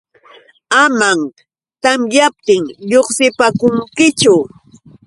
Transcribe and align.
Amam 0.83 1.19
tamyaptin 1.81 2.63
lluqsipaakunkichu. 2.89 4.35